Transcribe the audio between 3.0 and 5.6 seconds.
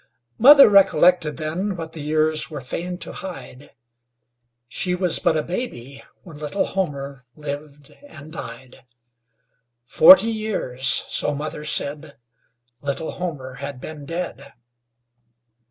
to hide She was but a